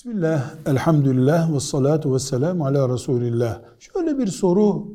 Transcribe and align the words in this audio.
Bismillah, 0.00 0.54
elhamdülillah 0.66 1.54
ve 1.54 1.60
salatu 1.60 2.14
ve 2.14 2.18
selamu 2.18 2.66
ala 2.66 2.94
Resulillah. 2.94 3.60
Şöyle 3.78 4.18
bir 4.18 4.26
soru 4.26 4.94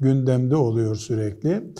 gündemde 0.00 0.56
oluyor 0.56 0.96
sürekli. 0.96 1.72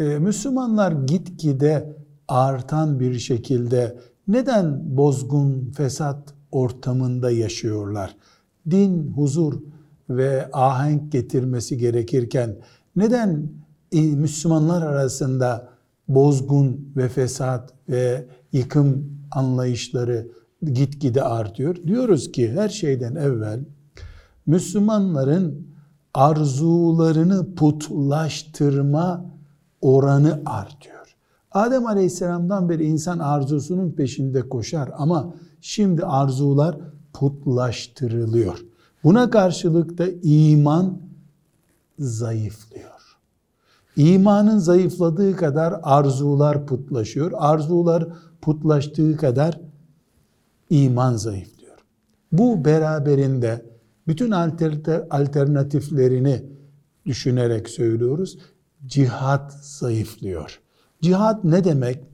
Ee, 0.00 0.04
Müslümanlar 0.04 0.92
gitgide 0.92 1.96
artan 2.28 3.00
bir 3.00 3.18
şekilde 3.18 3.98
neden 4.28 4.96
bozgun, 4.96 5.72
fesat 5.76 6.34
ortamında 6.52 7.30
yaşıyorlar? 7.30 8.16
Din, 8.70 9.12
huzur 9.12 9.54
ve 10.10 10.50
ahenk 10.52 11.12
getirmesi 11.12 11.78
gerekirken 11.78 12.56
neden 12.96 13.50
e, 13.92 14.00
Müslümanlar 14.00 14.86
arasında 14.86 15.68
bozgun 16.08 16.92
ve 16.96 17.08
fesat 17.08 17.74
ve 17.88 18.26
yıkım 18.52 19.18
anlayışları 19.30 20.28
gitgide 20.62 21.22
artıyor. 21.22 21.76
Diyoruz 21.86 22.32
ki 22.32 22.52
her 22.52 22.68
şeyden 22.68 23.14
evvel 23.14 23.60
Müslümanların 24.46 25.68
arzularını 26.14 27.54
putlaştırma 27.54 29.24
oranı 29.80 30.42
artıyor. 30.46 31.16
Adem 31.52 31.86
Aleyhisselam'dan 31.86 32.68
beri 32.68 32.84
insan 32.84 33.18
arzusunun 33.18 33.92
peşinde 33.92 34.48
koşar 34.48 34.90
ama 34.96 35.34
şimdi 35.60 36.04
arzular 36.04 36.76
putlaştırılıyor. 37.12 38.64
Buna 39.04 39.30
karşılık 39.30 39.98
da 39.98 40.04
iman 40.22 40.98
zayıflıyor. 41.98 43.18
İmanın 43.96 44.58
zayıfladığı 44.58 45.36
kadar 45.36 45.80
arzular 45.82 46.66
putlaşıyor. 46.66 47.32
Arzular 47.34 48.08
putlaştığı 48.40 49.16
kadar 49.16 49.60
iman 50.70 51.16
zayıflıyor. 51.16 51.78
Bu 52.32 52.64
beraberinde 52.64 53.64
bütün 54.06 54.30
alternatiflerini 55.10 56.42
düşünerek 57.06 57.68
söylüyoruz. 57.68 58.38
Cihat 58.86 59.52
zayıflıyor. 59.52 60.60
Cihat 61.02 61.44
ne 61.44 61.64
demek? 61.64 62.04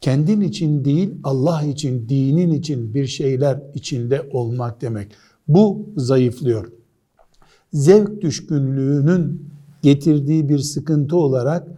Kendin 0.00 0.40
için 0.40 0.84
değil, 0.84 1.14
Allah 1.24 1.62
için, 1.62 2.08
dinin 2.08 2.52
için 2.52 2.94
bir 2.94 3.06
şeyler 3.06 3.62
içinde 3.74 4.28
olmak 4.32 4.80
demek. 4.80 5.12
Bu 5.48 5.88
zayıflıyor. 5.96 6.72
Zevk 7.72 8.22
düşkünlüğünün 8.22 9.50
getirdiği 9.82 10.48
bir 10.48 10.58
sıkıntı 10.58 11.16
olarak 11.16 11.68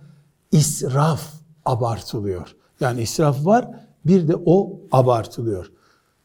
israf 0.53 1.33
abartılıyor. 1.65 2.57
Yani 2.81 3.03
israf 3.03 3.47
var, 3.47 3.71
bir 4.07 4.29
de 4.29 4.37
o 4.45 4.81
abartılıyor. 4.93 5.73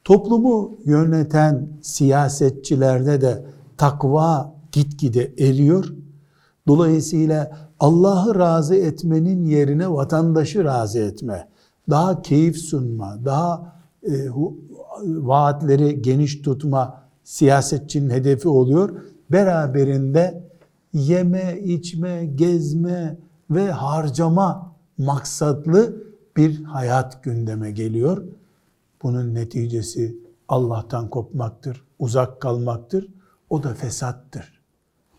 Toplumu 0.03 0.77
yöneten 0.85 1.67
siyasetçilerde 1.81 3.21
de 3.21 3.45
takva 3.77 4.55
gitgide 4.71 5.33
eriyor. 5.37 5.93
Dolayısıyla 6.67 7.57
Allah'ı 7.79 8.35
razı 8.35 8.75
etmenin 8.75 9.45
yerine 9.45 9.91
vatandaşı 9.91 10.63
razı 10.63 10.99
etme, 10.99 11.47
daha 11.89 12.21
keyif 12.21 12.57
sunma, 12.57 13.25
daha 13.25 13.75
e, 14.03 14.11
vaatleri 15.05 16.01
geniş 16.01 16.41
tutma 16.41 17.01
siyasetçinin 17.23 18.09
hedefi 18.09 18.47
oluyor. 18.47 19.01
Beraberinde 19.31 20.43
yeme, 20.93 21.59
içme, 21.63 22.25
gezme 22.25 23.17
ve 23.49 23.71
harcama 23.71 24.75
maksatlı 24.97 26.03
bir 26.37 26.63
hayat 26.63 27.23
gündeme 27.23 27.71
geliyor. 27.71 28.23
Bunun 29.03 29.35
neticesi 29.35 30.17
Allah'tan 30.47 31.09
kopmaktır, 31.09 31.83
uzak 31.99 32.41
kalmaktır. 32.41 33.07
O 33.49 33.63
da 33.63 33.73
fesattır, 33.73 34.61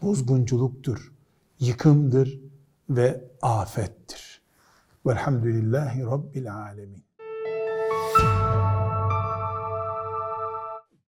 bozgunculuktur, 0.03 1.13
yıkımdır 1.61 2.41
ve 2.91 3.25
afettir. 3.43 4.43
Velhamdülillahi 5.07 6.03
Rabbil 6.03 6.55
Alemin. 6.55 7.05